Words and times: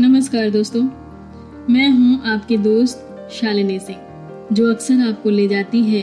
नमस्कार 0.00 0.50
दोस्तों, 0.50 0.82
मैं 1.70 1.88
हूँ 1.88 2.20
आपके 2.24 2.56
दोस्त 2.56 3.28
शालिनी 3.32 3.78
सिंह, 3.78 3.98
जो 4.52 4.70
अक्सर 4.70 5.00
आपको 5.00 5.30
ले 5.30 5.48
जाती 5.48 5.82
है 5.82 6.00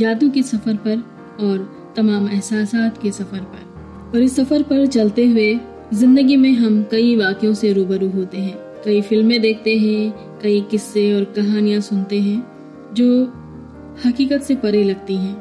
यादों 0.00 0.30
के 0.30 0.42
सफ़र 0.42 0.76
पर 0.76 1.02
और 1.40 1.92
तमाम 1.96 2.28
एहसास 2.28 2.72
के 2.74 3.10
सफ़र 3.10 3.40
पर। 3.40 4.14
और 4.14 4.22
इस 4.22 4.36
सफ़र 4.36 4.62
पर 4.62 4.86
चलते 4.86 5.26
हुए 5.26 5.58
ज़िंदगी 5.94 6.36
में 6.36 6.52
हम 6.52 6.82
कई 6.90 7.16
वाक्यों 7.16 7.52
से 7.54 7.72
रूबरू 7.72 8.08
होते 8.08 8.38
हैं। 8.38 8.56
कई 8.84 9.00
फ़िल्में 9.02 9.40
देखते 9.40 9.76
हैं, 9.78 10.10
कई 10.42 10.60
किस्से 10.60 11.12
और 11.14 11.24
कहानियाँ 11.24 11.80
सुनते 11.80 12.20
हैं, 12.20 12.42
जो 12.94 13.24
हकीकत 14.06 14.42
से 14.42 14.54
परे 14.54 14.84
लगती 14.84 15.16
हैं। 15.16 15.36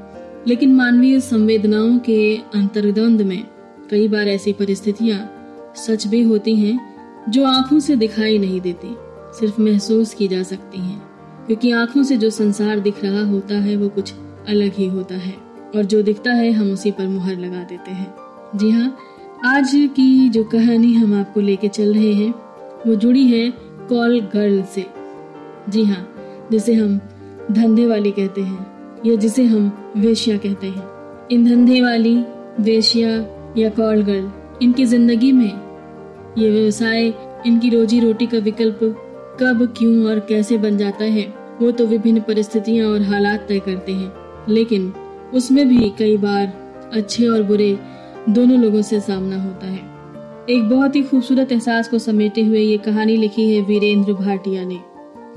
लेकिन 0.47 0.75
मानवीय 0.75 1.19
संवेदनाओं 1.19 1.97
के 1.99 2.35
अंतर्द्वंद 2.55 3.21
में 3.21 3.43
कई 3.91 4.07
बार 4.07 4.27
ऐसी 4.27 4.53
परिस्थितियाँ 4.53 5.29
सच 5.75 6.07
भी 6.07 6.21
होती 6.23 6.55
हैं 6.55 6.88
जो 7.29 7.45
आँखों 7.45 7.79
से 7.79 7.95
दिखाई 7.95 8.37
नहीं 8.37 8.61
देती, 8.61 8.95
सिर्फ़ 9.39 9.61
महसूस 9.61 10.13
की 10.13 10.27
जा 10.27 10.43
सकती 10.43 10.77
हैं। 10.77 11.01
क्योंकि 11.47 11.71
आँखों 11.71 12.03
से 12.03 12.17
जो 12.17 12.29
संसार 12.29 12.79
दिख 12.79 13.03
रहा 13.03 13.25
होता 13.25 13.55
है, 13.55 13.75
वो 13.75 13.89
कुछ 13.89 14.13
अलग 14.49 14.73
ही 14.73 14.85
होता 14.85 15.15
है, 15.15 15.35
और 15.75 15.83
जो 15.83 16.01
दिखता 16.01 16.31
है, 16.31 16.51
हम 16.51 16.71
उसी 16.71 16.91
पर 16.91 17.07
मुहर 17.07 17.37
लगा 17.37 17.63
देते 17.63 17.91
हैं। 17.91 18.15
जी 18.55 18.69
हाँ 18.69 18.97
आज 19.45 19.71
की 19.75 20.29
जो 20.29 20.43
कहानी 20.43 20.93
हम 20.93 21.19
आपको 21.19 21.39
लेके 21.39 21.67
चल 21.67 21.93
रहे 21.93 22.13
हैं, 22.13 22.33
वो 22.87 22.95
जुड़ी 22.95 23.27
है 23.27 23.53
कॉल 23.89 24.21
गर्ल 24.21 24.63
से। 24.63 24.85
जी 25.69 25.83
हाँ 25.83 26.13
जिसे 26.51 26.73
हम 26.73 26.99
धंधे 27.51 27.85
वाली 27.85 28.11
कहते 28.11 28.41
हैं, 28.41 28.67
या 29.05 29.15
जिसे 29.15 29.43
हम 29.45 29.93
वेश्या 29.97 30.37
कहते 30.37 30.67
हैं। 30.67 30.83
इन 31.31 31.45
धंधे 31.45 31.81
वाली, 31.81 32.23
वेश्या 32.59 33.09
या 33.57 33.69
कॉल 33.69 34.03
गर्ल, 34.03 34.31
इनकी 34.61 34.85
ज़िंदगी 34.85 35.31
में 35.31 35.68
ये 36.37 36.49
व्यवसाय, 36.49 37.13
इनकी 37.47 37.69
रोजी 37.69 37.99
रोटी 37.99 38.25
का 38.25 38.37
विकल्प 38.37 38.79
कब, 39.39 39.73
क्यों 39.77 40.05
और 40.05 40.19
कैसे 40.19 40.57
बन 40.57 40.77
जाता 40.77 41.03
है, 41.03 41.33
वो 41.61 41.71
तो 41.71 41.85
विभिन्न 41.85 42.19
परिस्थितियाँ 42.21 42.89
और 42.89 43.01
हालात 43.01 43.45
तय 43.47 43.59
करते 43.59 43.91
हैं। 43.91 44.13
लेकिन 44.49 44.93
उसमें 45.33 45.67
भी 45.67 45.91
कई 45.99 46.17
बार 46.17 46.73
अच्छे 46.93 47.27
और 47.27 47.43
बुरे 47.43 47.79
दोनों 48.29 48.59
लोगों 48.59 48.81
से 48.81 48.99
सामना 48.99 49.43
होता 49.43 49.67
है। 49.67 49.79
एक 50.49 50.69
बहुत 50.69 50.95
ही 50.95 51.03
खूबसूरत 51.03 51.51
एहसास 51.51 51.87
को 51.87 51.99
समेटे 51.99 52.41
हुए 52.43 52.59
ये 52.59 52.77
कहानी 52.77 53.17
लिखी 53.17 53.55
है 53.55 53.61
वीरेंद्र 53.61 54.13
भाटिया 54.13 54.65
ने। 54.65 54.79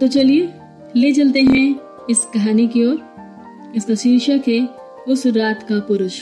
तो 0.01 0.09
चलिए, 0.09 0.49
ले 0.97 1.13
चलते 1.13 1.41
हैं 1.41 1.81
इस 2.11 2.19
कहानी 2.19 2.69
की 2.69 2.87
ओर। 2.87 3.01
इसका 3.77 3.95
शीर्षक 3.95 4.43
है, 4.49 4.69
उस 5.09 5.27
रात 5.27 5.63
का 5.63 5.79
पुरुष। 5.79 6.21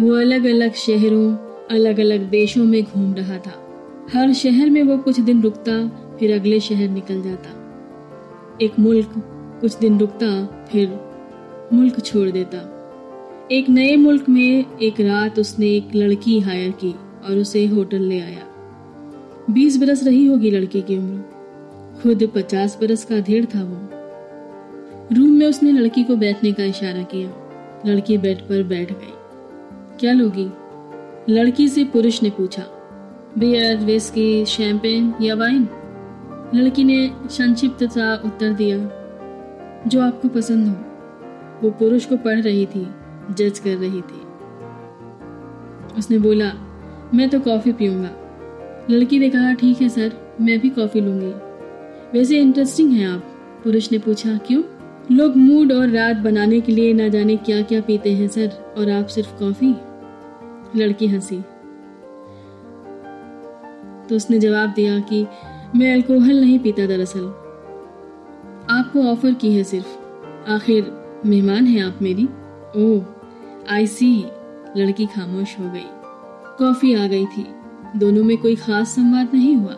वो 0.00 0.14
अलग 0.14 0.44
अलग 0.44 0.72
शहरों 0.74 1.51
अलग 1.70 2.00
अलग 2.00 2.30
देशों 2.30 2.64
में 2.64 2.82
घूम 2.82 3.14
रहा 3.14 3.38
था। 3.38 3.68
हर 4.14 4.32
शहर 4.32 4.70
में 4.70 4.82
वो 4.82 4.98
कुछ 4.98 5.20
दिन 5.20 5.42
रुकता, 5.42 5.88
फिर 6.20 6.34
अगले 6.34 6.60
शहर 6.60 6.88
निकल 6.88 7.22
जाता। 7.22 7.58
एक 8.62 8.72
मुल्क 8.78 9.12
कुछ 9.60 9.78
दिन 9.78 9.98
रुकता, 9.98 10.46
फिर 10.46 11.00
मुल्क 11.72 12.00
छोड़ 12.00 12.28
देता। 12.28 12.68
एक 13.52 13.68
नए 13.68 13.96
मुल्क 13.96 14.28
में 14.28 14.78
एक 14.82 15.00
रात 15.00 15.38
उसने 15.38 15.66
एक 15.66 15.88
लड़की 15.94 16.40
हायर 16.40 16.70
की 16.70 16.94
और 17.24 17.38
उसे 17.38 17.66
होटल 17.66 18.00
ले 18.00 18.20
आया। 18.20 18.46
बीस 19.50 19.80
बरस 19.80 20.04
रही 20.04 20.26
होगी 20.26 20.50
लड़की 20.50 20.82
की 20.82 20.98
उम्र। 20.98 21.22
खुद 22.02 22.32
पचास 22.34 22.78
बरस 22.80 23.04
का 23.04 23.16
अधेड़ 23.16 23.44
था 23.44 23.64
वो। 23.64 23.88
रूम 25.14 25.30
में 25.30 25.46
उसने 25.46 25.72
लड़की 25.72 26.04
को 26.04 26.16
बैठने 26.16 26.52
का 26.52 26.64
इशारा 26.64 27.02
किया। 27.02 27.30
लड़की 27.86 28.18
बेड 28.18 28.38
पर 28.38 28.62
बैठ 28.62 28.92
गई। 28.92 29.12
क्या 30.00 30.12
लोगी? 30.12 30.48
लड़की 31.28 31.68
से 31.68 31.84
पुरुष 31.84 32.22
ने 32.22 32.30
पूछा, 32.30 32.62
बियर, 33.38 33.76
विस्की, 33.76 34.44
शैंपेन 34.44 35.14
या 35.20 35.34
वाइन? 35.34 35.68
लड़की 36.54 36.84
ने 36.84 37.10
संक्षिप्त 37.30 37.84
सा 37.84 38.14
उत्तर 38.24 38.52
दिया, 38.52 38.78
जो 39.86 40.00
आपको 40.00 40.28
पसंद 40.28 40.68
हो। 40.68 40.74
वो 41.62 41.70
पुरुष 41.70 42.04
को 42.04 42.16
पढ़ 42.16 42.40
रही 42.40 42.66
थी, 42.66 42.86
जज 43.30 43.58
कर 43.58 43.76
रही 43.76 44.00
थी। 44.00 44.20
उसने 45.98 46.18
बोला, 46.18 46.52
मैं 47.14 47.28
तो 47.28 47.40
कॉफ़ी 47.40 47.72
पीऊँगा। 47.72 48.10
लड़की 48.90 49.18
ने 49.18 49.30
कहा, 49.30 49.52
ठीक 49.54 49.82
है 49.82 49.88
सर, 49.88 50.12
मैं 50.40 50.58
भी 50.60 50.70
कॉफ़ी 50.70 51.00
लूँगी। 51.00 51.32
वैसे 52.18 52.38
इंटरेस्टिंग 52.38 52.92
है 52.92 53.06
आप। 53.06 53.20
पुरुष 53.64 53.92
ने 53.92 53.98
पूछा, 53.98 54.36
क्यों? 54.36 54.62
लोग 55.12 55.36
मूड 55.36 55.72
और 55.72 55.88
रात 55.88 56.16
बनाने 56.16 56.60
के 56.60 56.72
लिए 56.72 56.92
ना 56.92 57.08
जाने 57.08 57.36
क्या 57.36 57.62
क्या 57.62 57.80
पीते 57.80 58.12
हैं 58.12 58.28
सर, 58.28 58.74
और 58.78 58.90
आप 58.90 59.06
सिर्फ़ 59.06 59.38
कॉफ़ी? 59.38 59.74
लड़की 60.76 61.06
हँसी। 61.06 61.40
तो 64.08 64.16
उसने 64.16 64.38
जवाब 64.38 64.70
दिया 64.70 65.00
कि 65.00 65.26
मैं 65.76 65.94
अल्कोहल 65.94 66.40
नहीं 66.40 66.58
पीता 66.58 66.86
दरअसल। 66.86 67.24
आपको 68.70 69.02
ऑफ़र 69.02 69.34
की 69.34 69.54
है 69.54 69.64
सिर्फ़। 69.64 69.98
आखिर 70.50 70.92
मेहमान 71.26 71.66
है 71.66 71.80
आप 71.80 71.98
मेरी। 72.02 72.28
ओह 72.76 73.02
आई 73.70 73.86
सी। 73.86 74.24
लड़की 74.76 75.06
खामोश 75.06 75.58
हो 75.60 75.70
गई। 75.70 75.86
कॉफ़ी 76.58 76.94
आ 76.94 77.06
गई 77.06 77.26
थी। 77.26 77.46
दोनों 77.96 78.24
में 78.24 78.38
कोई 78.38 78.56
खास 78.56 78.88
संवाद 78.88 79.30
नहीं 79.34 79.56
हुआ। 79.56 79.74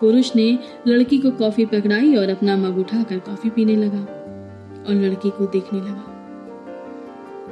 पुरुष 0.00 0.36
ने 0.36 0.58
लड़की 0.86 1.18
को 1.18 1.30
कॉफ़ी 1.30 1.66
पकड़ाई 1.66 2.16
और 2.16 2.28
अपना 2.28 2.56
मग 2.56 2.78
उठाकर 2.78 3.18
कॉफ़ी 3.18 3.50
पीने 3.50 3.76
लगा 3.76 4.00
और 4.88 4.94
लड़की 4.94 5.30
को 5.30 5.46
देखने 5.46 5.80
लगा। 5.80 6.12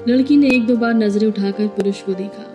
लड़की 0.09 0.37
ने 0.37 0.47
एक 0.47 0.67
दो 0.67 0.77
बार 0.77 0.95
नज़रें 0.95 1.29
उठाकर 1.29 1.67
पुरुष 1.67 2.03
को 2.03 2.15
देखा। 2.15 2.54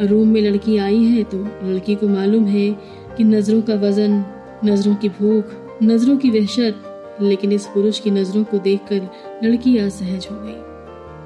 रूम 0.00 0.28
में 0.28 0.40
लड़की 0.40 0.76
आई 0.76 1.04
है 1.04 1.22
तो 1.24 1.38
लड़की 1.64 1.94
को 1.94 2.08
मालूम 2.08 2.44
है 2.44 2.70
कि 3.16 3.24
नज़रों 3.24 3.62
का 3.62 3.74
वज़न, 3.74 4.24
नज़रों 4.64 4.94
की 4.94 5.08
भूख, 5.08 5.44
नज़रों 5.82 6.16
की 6.16 6.30
वहशत, 6.30 6.82
लेकिन 7.22 7.52
इस 7.52 7.66
पुरुष 7.66 8.00
की 8.00 8.10
नज़रों 8.10 8.44
को 8.44 8.58
देखकर 8.58 9.08
लड़की 9.44 9.78
असहज 9.78 10.28
हो 10.30 10.36
गई। 10.40 10.54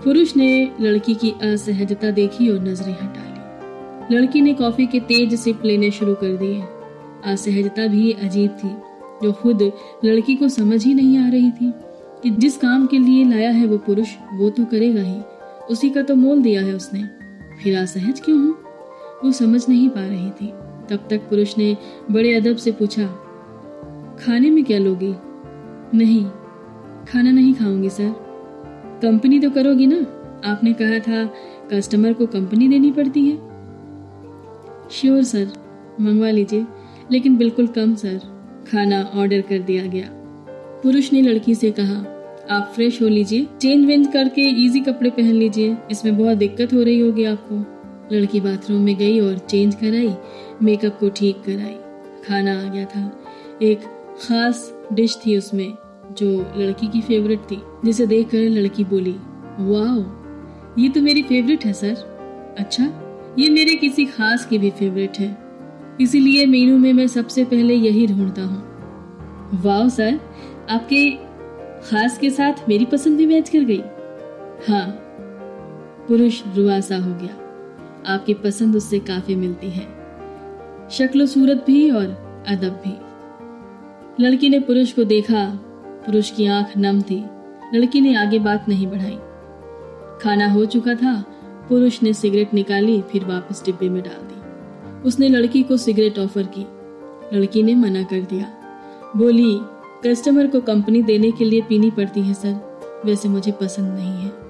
पुरुष 0.04 0.36
ने 0.36 0.70
लड़की 0.80 1.14
की 1.14 1.30
असहजता 1.30 2.10
देखी 2.10 2.48
और 2.48 2.60
नज़रें 2.60 2.92
हटा 2.92 3.24
ली। 3.24 4.16
लड़की 4.16 4.40
ने 4.40 4.54
कॉफ़ी 4.54 4.86
के 4.86 5.00
तेज 5.00 5.34
सिप 5.34 5.64
लेने 5.64 5.90
शुरू 5.90 6.14
कर 6.14 6.36
दिए। 6.36 6.62
असहजता 7.24 7.86
भी 7.86 8.12
अजीब 8.12 8.50
थी, 8.50 8.70
जो 9.22 9.32
खुद 9.32 9.72
लड़की 10.04 10.36
को 10.36 10.48
समझ 10.48 10.84
ही 10.84 10.94
नहीं 10.94 11.18
आ 11.18 11.28
रही 11.28 11.50
थी 11.50 11.72
कि 12.22 12.30
जिस 12.30 12.56
काम 12.56 12.86
के 12.86 12.98
लिए 12.98 13.24
लाया 13.24 13.50
है 13.50 13.66
वो 13.66 13.78
पुरुष, 13.78 14.08
वो 14.34 14.50
तो 14.50 14.64
करेगा 14.64 15.02
ही। 15.02 15.20
उसी 15.70 15.90
का 15.90 16.02
तो 16.02 16.14
मोल 16.14 16.42
दिया 16.42 16.62
है 16.62 16.74
उसने। 16.74 17.04
फिर 17.62 17.78
असहज 17.78 18.20
क्यों 18.20 18.38
हूँ? 18.38 18.61
वो 19.24 19.32
समझ 19.32 19.68
नहीं 19.68 19.88
पा 19.88 20.06
रही 20.06 20.30
थी। 20.30 20.52
तब 20.90 21.06
तक 21.10 21.28
पुरुष 21.30 21.56
ने 21.58 21.76
बड़े 22.10 22.34
अदब 22.34 22.56
से 22.56 22.72
पूछा, 22.72 23.06
खाने 24.20 24.50
में 24.50 24.64
क्या 24.64 24.78
लोगी? 24.78 25.14
नहीं, 25.94 26.24
खाना 27.08 27.30
नहीं 27.30 27.54
खाऊँगी, 27.54 27.90
सर। 27.90 28.10
कंपनी 29.02 29.38
तो 29.40 29.50
करोगी 29.50 29.86
ना? 29.86 29.96
आपने 30.44 30.72
कहा 30.72 30.98
था 30.98 31.24
कस्टमर 31.72 32.12
को 32.12 32.26
कंपनी 32.26 32.68
देनी 32.68 32.90
पड़ती 32.90 33.28
है? 33.28 33.36
श्योर, 34.90 35.22
सर, 35.22 35.50
मंगवा 36.00 36.30
लीजिए, 36.30 36.66
लेकिन 37.12 37.36
बिल्कुल 37.36 37.66
कम, 37.66 37.94
सर। 37.94 38.20
खाना 38.70 39.02
ऑर्डर 39.14 39.40
कर 39.40 39.58
दिया 39.58 39.86
गया। 39.86 40.08
पुरुष 40.82 41.12
ने 41.12 41.22
लड़की 41.22 41.54
से 41.54 41.70
कहा, 41.70 41.98
आप 42.50 42.72
फ्रेश 42.74 43.00
हो 43.02 43.08
लीजिए। 43.08 43.46
चेंज 43.60 43.84
वेंज 43.86 44.06
करके 44.06 44.48
इजी 44.64 44.80
कपड़े 44.80 45.10
पहन 45.10 45.32
लीजिए। 45.32 45.76
इसमें 45.90 46.16
बहुत 46.18 46.38
दिक्कत 46.38 46.72
हो 46.72 46.82
रही 46.82 47.00
होगी 47.00 47.24
आपको। 47.24 47.81
लड़की 48.12 48.40
बाथरूम 48.40 48.80
में 48.82 48.96
गई 48.96 49.18
और 49.20 49.38
चेंज 49.38 49.74
कराई 49.74 50.14
मेकअप 50.62 50.98
को 51.00 51.08
ठीक 51.08 51.42
कराई। 51.42 51.76
खाना 52.26 52.58
आ 52.60 52.64
गया 52.64 52.84
था। 52.84 53.10
एक 53.62 53.84
खास 54.22 54.72
डिश 54.92 55.16
थी 55.26 55.36
उसमें, 55.36 55.72
जो 56.12 56.30
लड़की 56.56 56.86
की 56.86 57.00
फेवरेट 57.00 57.40
थी, 57.40 57.60
जिसे 57.84 58.06
देखकर 58.06 58.48
लड़की 58.50 58.84
बोली 58.84 59.16
वाह 59.60 60.80
ये 60.80 60.88
तो 60.88 61.00
मेरी 61.00 61.22
फेवरेट 61.22 61.64
है, 61.64 61.72
सर। 61.72 62.54
अच्छा 62.58 62.84
ये 63.38 63.48
मेरे 63.48 63.74
किसी 63.74 64.04
खास 64.06 64.44
की 64.46 64.58
भी 64.58 64.70
फेवरेट 64.70 65.18
है। 65.18 65.36
इसीलिए 66.00 66.46
मेनू 66.46 66.78
में 66.78 66.92
मैं 66.92 67.06
सबसे 67.06 67.44
पहले 67.44 67.74
यही 67.74 68.06
ढूंढता 68.06 68.42
हूँ। 68.42 69.60
वाह 69.62 69.88
सर, 69.88 70.18
आपके 70.70 71.10
खास 71.82 72.18
के 72.18 72.30
साथ 72.30 72.68
मेरी 72.68 72.84
पसंद 72.84 73.16
भी 73.16 73.26
मैच 73.26 73.48
कर 73.48 73.64
गई। 73.64 73.82
हाँ 74.68 74.86
पुरुष 76.08 76.42
रुआसा 76.56 76.96
हो 76.96 77.14
गया। 77.14 77.36
आपकी 78.06 78.34
पसंद 78.34 78.76
उससे 78.76 78.98
काफ़ी 78.98 79.34
मिलती 79.34 79.70
है। 79.70 79.88
शक्ल 80.90 81.26
सूरत 81.26 81.64
भी 81.66 81.90
और 81.90 82.04
अदब 82.48 82.82
भी। 82.86 82.98
लड़की 84.24 84.48
ने 84.48 84.60
पुरुष 84.60 84.92
को 84.92 85.04
देखा, 85.04 85.44
पुरुष 86.06 86.30
की 86.30 86.46
आँख 86.46 86.72
नम 86.76 87.02
थी। 87.02 87.24
लड़की 87.74 88.00
ने 88.00 88.14
आगे 88.14 88.38
बात 88.38 88.68
नहीं 88.68 88.86
बढ़ाई। 88.86 89.18
खाना 90.22 90.48
हो 90.48 90.64
चुका 90.64 90.94
था, 90.94 91.24
पुरुष 91.68 92.02
ने 92.02 92.12
सिगरेट 92.12 92.54
निकाली, 92.54 93.02
फिर 93.02 93.24
वापस 93.24 93.64
डिब्बे 93.64 93.88
में 93.88 94.02
डाल 94.02 94.22
दी। 94.22 94.42
उसने 95.02 95.28
लड़की 95.28 95.62
को 95.62 95.76
सिगरेट 95.76 96.18
ऑफ़र 96.18 96.48
की। 96.58 96.66
लड़की 97.36 97.62
ने 97.62 97.74
मना 97.74 98.02
कर 98.02 98.20
दिया। 98.20 98.52
बोली, 99.16 99.60
कस्टमर 100.06 100.46
को 100.46 100.60
कंपनी 100.60 101.02
देने 101.02 101.30
के 101.30 101.44
लिए 101.44 101.60
पीनी 101.60 101.90
पड़ती 101.90 102.22
है, 102.22 102.34
सर। 102.34 102.80
वैसे 103.04 103.28
मुझे 103.28 103.52
पसंद 103.52 103.98
नहीं 103.98 104.22
है। 104.22 104.41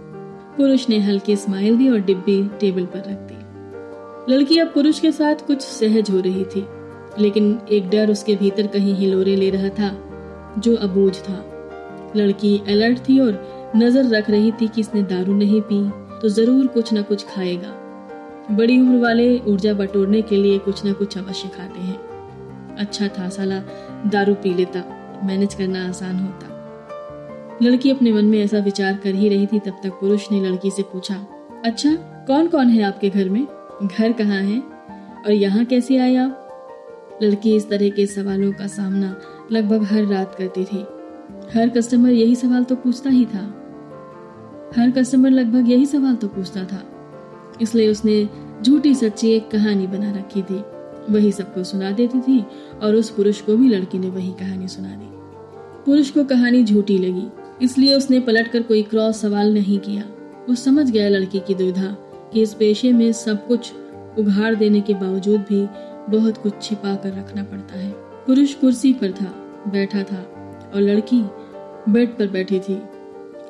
पुरुष 0.56 0.88
ने 0.88 0.98
हल्की 1.00 1.36
स्माइल 1.36 1.76
दी 1.76 1.88
और 1.88 2.00
डिब्बी 2.00 2.42
टेबल 2.60 2.84
पर 2.86 2.98
रख 3.00 3.18
दी। 3.28 4.32
लड़की 4.32 4.58
अब 4.58 4.72
पुरुष 4.74 4.98
के 5.00 5.12
साथ 5.12 5.46
कुछ 5.46 5.60
सहज 5.60 6.10
हो 6.10 6.20
रही 6.20 6.44
थी, 6.46 6.66
लेकिन 7.18 7.58
एक 7.72 7.88
डर 7.90 8.10
उसके 8.10 8.36
भीतर 8.36 8.66
कहीं 8.66 8.94
हिलोरे 8.94 9.36
ले 9.36 9.50
रहा 9.50 9.68
था, 9.70 9.90
जो 10.58 10.74
अबूझ 10.78 11.14
था। 11.18 11.44
लड़की 12.16 12.56
अलर्ट 12.68 12.98
थी 13.08 13.18
और 13.20 13.72
नज़र 13.76 14.08
रख 14.08 14.30
रही 14.30 14.52
थी 14.52 14.68
कि 14.68 14.80
इसने 14.80 15.02
दारू 15.04 15.34
नहीं 15.34 15.60
पी 15.62 15.82
तो 16.20 16.28
ज़रूर 16.30 16.66
कुछ 16.66 16.92
न 16.94 17.02
कुछ 17.02 17.24
खाएगा। 17.26 17.74
बड़ी 18.50 18.78
उम्र 18.80 18.98
वाले 18.98 19.38
ऊर्जा 19.42 19.72
बटोरने 19.74 20.22
के 20.22 20.36
लिए 20.36 20.58
कुछ 20.60 20.84
न 20.86 20.92
कुछ 20.92 21.18
अवश्य 21.18 21.48
खाते 21.48 21.80
हैं। 21.80 22.76
अच्छा 22.76 23.08
था 23.08 23.28
साला, 23.28 23.62
दारू 24.06 24.34
पी 24.34 24.54
लेता 24.54 24.84
मैनेज 25.24 25.54
करना 25.54 25.88
आसान 25.88 26.18
होता। 26.18 26.51
लड़की 27.62 27.90
अपने 27.90 28.12
मन 28.12 28.24
में 28.24 28.44
ऐसा 28.44 28.58
विचार 28.58 28.96
कर 28.96 29.14
ही 29.14 29.28
रही 29.28 29.46
थी, 29.46 29.58
तब 29.58 29.80
तक 29.82 29.90
पुरुष 29.90 30.30
ने 30.32 30.40
लड़की 30.40 30.70
से 30.70 30.82
पूछा 30.82 31.14
अच्छा 31.64 31.94
कौन 32.26 32.48
कौन 32.48 32.68
है 32.68 32.82
आपके 32.82 33.10
घर 33.10 33.28
में? 33.28 33.46
घर 33.82 34.12
कहाँ 34.12 34.42
है? 34.42 34.58
और 35.26 35.32
यहाँ 35.32 35.64
कैसे 35.64 35.96
आए 35.96 36.16
आप? 36.16 36.38
लड़की 37.22 37.56
इस 37.56 37.68
तरह 37.68 37.88
के 37.88 38.06
सवालों 38.06 38.52
का 38.52 38.66
सामना 38.66 39.16
लगभग 39.52 39.82
हर 39.82 40.06
रात 40.06 40.34
करती 40.34 40.64
थी। 40.64 40.86
हर 41.54 41.68
कस्टमर 41.68 42.10
यही 42.10 42.36
सवाल 42.36 42.64
तो 42.64 42.76
पूछता 42.76 43.10
ही 43.10 43.24
था। 43.24 43.44
हर 44.76 44.90
कस्टमर 44.90 45.30
लगभग 45.30 45.70
यही 45.70 45.86
सवाल 45.86 46.14
तो 46.14 46.28
पूछता 46.28 46.64
था। 46.64 46.82
इसलिए 47.62 47.88
उसने 47.88 48.28
झूठी 48.62 48.94
सच्ची 48.94 49.30
एक 49.30 49.50
कहानी 49.50 49.86
बना 49.86 50.10
रखी 50.10 50.42
थी। 50.42 50.62
वही 51.10 51.32
सबको 51.32 51.64
सुना 51.64 51.90
देती 51.90 52.20
थी 52.20 52.44
और 52.82 52.94
उस 52.94 53.10
पुरुष 53.10 53.40
को 53.40 53.56
भी 53.56 53.68
लड़की 53.68 53.98
ने 53.98 54.10
वही 54.10 54.32
कहानी 54.32 54.68
सुना 54.68 54.88
दी। 54.88 55.08
पुरुष 55.86 56.10
को 56.10 56.24
कहानी 56.24 56.64
झूठी 56.64 56.98
लगी। 56.98 57.41
इसलिए 57.62 57.94
उसने 57.94 58.20
पलटकर 58.20 58.62
कोई 58.62 58.82
क्रॉस 58.82 59.20
सवाल 59.20 59.52
नहीं 59.54 59.78
किया। 59.78 60.02
वो 60.48 60.54
समझ 60.54 60.90
गया 60.90 61.08
लड़की 61.08 61.40
की 61.40 61.54
दुविधा 61.54 61.96
कि 62.32 62.42
इस 62.42 62.54
पेशे 62.54 62.92
में 62.92 63.12
सब 63.12 63.46
कुछ 63.46 63.72
उघाड़ 64.18 64.54
देने 64.54 64.80
के 64.80 64.94
बावजूद 64.94 65.40
भी 65.40 65.66
बहुत 66.10 66.36
कुछ 66.36 66.62
छिपा 66.62 66.94
कर 66.94 67.12
रखना 67.12 67.42
पड़ता 67.42 67.78
है। 67.78 67.90
पुरुष 68.26 68.54
कुर्सी 68.54 68.92
पर 68.92 69.12
था, 69.12 69.32
बैठा 69.68 70.02
था 70.02 70.22
और 70.74 70.80
लड़की 70.80 71.20
बेड 71.88 72.16
पर 72.18 72.28
बैठी 72.28 72.58
थी। 72.58 72.74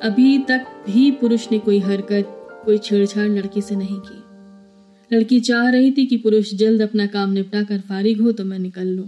अभी 0.03 0.37
तक 0.39 0.65
भी 0.85 1.09
पुरुष 1.11 1.47
ने 1.51 1.59
कोई 1.59 1.79
हरकत, 1.79 2.39
कोई 2.65 2.77
छेड़छाड़ 2.77 3.27
लड़की 3.27 3.61
से 3.61 3.75
नहीं 3.75 3.99
की। 3.99 5.15
लड़की 5.15 5.39
चाह 5.39 5.69
रही 5.69 5.91
थी 5.91 6.05
कि 6.05 6.17
पुरुष 6.17 6.53
जल्द 6.53 6.81
अपना 6.81 7.05
काम 7.07 7.31
निपटा 7.31 7.63
कर 7.63 7.79
फारिग 7.79 8.21
हो 8.21 8.31
तो 8.31 8.45
मैं 8.45 8.59
निकल 8.59 8.87
लूँ। 8.87 9.07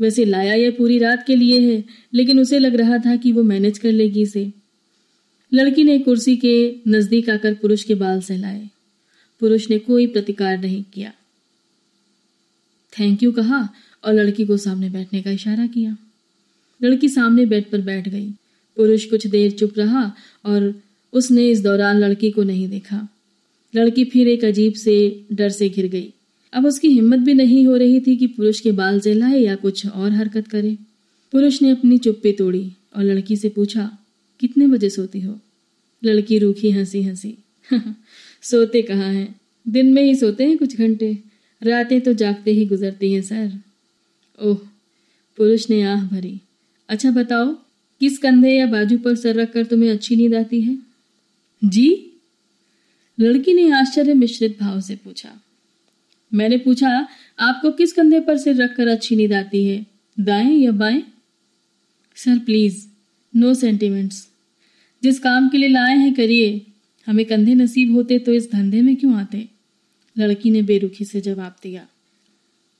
वैसे 0.00 0.24
लाया 0.24 0.54
यह 0.54 0.70
पूरी 0.70 0.98
रात 0.98 1.26
के 1.26 1.36
लिए 1.36 1.60
है, 1.60 1.84
लेकिन 2.14 2.40
उसे 2.40 2.58
लग 2.58 2.74
रहा 2.74 2.98
था 2.98 3.16
कि 3.16 3.32
वो 3.32 3.42
मैनेज 3.42 3.78
कर 3.78 3.92
लेगी 3.92 4.22
इसे। 4.22 4.52
लड़की 5.54 5.84
ने 5.84 5.98
कुर्सी 5.98 6.36
के 6.36 6.76
नज़दीक 6.88 7.30
आकर 7.30 7.54
पुरुष 7.54 7.82
के 7.82 7.94
बाल 7.94 8.20
सहलाए। 8.20 8.68
पुरुष 9.40 9.70
ने 9.70 9.78
कोई 9.78 10.06
प्रतिकार 10.06 10.58
नहीं 10.58 10.84
किया। 10.94 11.12
थैंक 13.00 13.22
यू 13.22 13.32
कहा 13.32 13.68
और 14.04 14.14
लड़की 14.14 14.46
को 14.46 14.56
सामने 14.56 14.90
बैठने 14.90 15.22
का 15.22 15.30
इशारा 15.30 15.66
किया। 15.66 15.96
लड़की 16.82 17.08
सामने 17.08 17.46
बेड 17.46 17.70
पर 17.70 17.80
बैठ 17.80 18.08
गई। 18.08 18.30
पुरुष 18.76 19.04
कुछ 19.04 19.26
देर 19.26 19.50
चुप 19.50 19.78
रहा 19.78 20.12
और 20.44 20.82
उसने 21.12 21.50
इस 21.50 21.62
दौरान 21.62 21.98
लड़की 21.98 22.30
को 22.30 22.42
नहीं 22.42 22.68
देखा। 22.68 23.08
लड़की 23.76 24.04
फिर 24.04 24.28
एक 24.28 24.44
अजीब 24.44 24.72
से 24.72 25.26
डर 25.32 25.48
से 25.48 25.68
घिर 25.68 25.86
गई। 25.86 26.12
अब 26.52 26.66
उसकी 26.66 26.88
हिम्मत 26.88 27.18
भी 27.18 27.34
नहीं 27.34 27.66
हो 27.66 27.76
रही 27.76 28.00
थी 28.00 28.16
कि 28.16 28.26
पुरुष 28.26 28.60
के 28.60 28.72
बाल 28.72 29.00
जलाए 29.00 29.38
या 29.38 29.54
कुछ 29.54 29.86
और 29.86 30.12
हरकत 30.12 30.48
करे। 30.48 30.78
पुरुष 31.32 31.62
ने 31.62 31.70
अपनी 31.70 31.98
चुप्पी 31.98 32.32
तोड़ी 32.32 32.72
और 32.96 33.04
लड़की 33.04 33.36
से 33.36 33.48
पूछा, 33.48 33.98
कितने 34.40 34.66
बजे 34.66 34.90
सोती 34.90 35.20
हो? 35.20 35.40
लड़की 36.04 36.38
रूखी 36.38 36.70
हँसी 36.70 37.02
हँसी 37.02 37.38
सोते 38.42 38.82
कहाँ 38.82 39.12
हैं? 39.12 39.40
दिन 39.68 39.92
में 39.92 40.02
ही 40.02 40.14
सोते 40.14 40.44
हैं 40.44 40.58
कुछ 40.58 40.76
घंटे। 40.76 41.18
रातें 41.62 42.00
तो 42.00 42.12
जागते 42.12 42.50
ही 42.50 42.66
गुजरती 42.66 43.12
हैं, 43.12 43.22
सर। 43.22 43.52
ओह, 44.42 44.54
पुरुष 45.36 45.70
ने 45.70 45.82
आह 45.82 46.08
भरी 46.08 46.40
अच्छा 46.88 47.10
बताओ, 47.10 47.56
किस 48.00 48.18
कंधे 48.18 48.50
या 48.50 48.66
बाजू 48.66 48.98
पर 48.98 49.14
सर 49.16 49.34
रखकर 49.34 49.64
तुम्हें 49.64 49.90
अच्छी 49.90 50.16
नींद 50.16 50.34
आती 50.34 50.60
है? 50.60 50.78
जी? 51.64 52.12
लड़की 53.20 53.52
ने 53.52 53.70
आश्चर्य 53.70 54.14
मिश्रित 54.14 54.60
भाव 54.60 54.80
से 54.80 54.96
पूछा 54.96 55.40
मैंने 56.34 56.56
पूछा, 56.56 57.08
आपको 57.38 57.70
किस 57.70 57.92
कंधे 57.92 58.20
पर 58.20 58.36
सिर 58.38 58.56
रखकर 58.56 58.88
अच्छी 58.88 59.16
नींद 59.16 59.32
आती 59.32 59.64
है? 59.64 59.86
दाएँ 60.20 60.56
या 60.56 60.70
बाएँ? 60.70 61.02
सर 62.16 62.38
प्लीज़ 62.38 62.86
नो 63.36 63.54
सेंटिमेंट्स 63.54 64.28
जिस 65.02 65.18
काम 65.18 65.48
के 65.48 65.58
लिए 65.58 65.68
लाए 65.68 65.96
हैं, 65.96 66.14
करिए। 66.14 66.66
हमें 67.06 67.26
कंधे 67.26 67.54
नसीब 67.54 67.92
होते 67.92 68.18
तो 68.18 68.32
इस 68.32 68.52
धंधे 68.52 68.82
में 68.82 68.96
क्यों 68.96 69.14
आते? 69.14 69.48
लड़की 70.18 70.50
ने 70.50 70.62
बेरुखी 70.62 71.04
से 71.04 71.20
जवाब 71.20 71.56
दिया। 71.62 71.86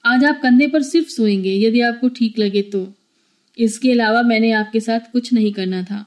आज 0.04 0.24
आप 0.24 0.40
कंधे 0.42 0.66
पर 0.66 0.82
सिर्फ़ 0.82 1.08
सोएँगे, 1.08 1.54
यदि 1.54 1.80
आपको 1.80 2.08
ठीक 2.08 2.38
लगे 2.38 2.62
तो। 2.62 2.94
इसके 3.58 3.92
अलावा 3.92 4.22
मैंने 4.22 4.52
आपके 4.52 4.80
साथ 4.80 5.00
कुछ 5.12 5.32
नहीं 5.32 5.52
करना 5.52 5.82
था। 5.82 6.06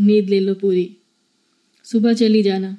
नींद 0.00 0.28
ले 0.28 0.40
लो 0.40 0.54
पूरी। 0.54 0.96
सुबह 1.84 2.12
चली 2.12 2.42
जाना। 2.42 2.76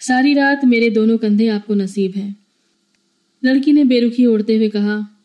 सारी 0.00 0.34
रात 0.34 0.64
मेरे 0.64 0.90
दोनों 0.90 1.18
कंधे 1.18 1.48
आपको 1.48 1.74
नसीब 1.74 2.12
हैं। 2.16 2.47
लड़की 3.44 3.72
ने 3.72 3.84
बेरुखी 3.84 4.26
ओढ़ते 4.26 4.56
हुए 4.56 4.68
कहा, 4.68 5.24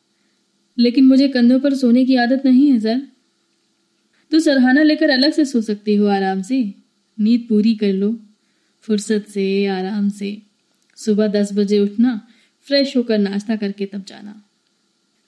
लेकिन 0.78 1.06
मुझे 1.06 1.28
कंधों 1.28 1.60
पर 1.60 1.74
सोने 1.74 2.06
की 2.06 2.16
आदत 2.16 2.46
नहीं 2.46 2.72
है, 2.72 2.80
सर। 2.80 3.02
तो 4.32 4.40
सरहाना 4.40 4.84
लेकर 4.84 5.10
अलग 5.10 5.34
से 5.34 5.46
सो 5.46 5.62
सकती 5.62 5.96
हो, 5.96 6.06
आराम 6.06 6.42
से। 6.42 6.74
नींद 7.20 7.46
पूरी 7.50 7.76
कर 7.76 7.94
लो, 7.94 8.20
फुर्सत 8.82 9.26
से, 9.30 9.66
आराम 9.66 10.10
से। 10.10 10.38
सुबह 10.98 11.28
दस 11.28 11.54
बजे 11.54 11.80
उठना, 11.80 12.28
फ्रेश 12.62 12.98
होकर 12.98 13.18
नाश्ता 13.18 13.56
करके 13.56 13.86
तब 13.86 14.06
जाना। 14.08 14.44